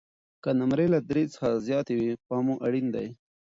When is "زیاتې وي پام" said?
1.67-2.43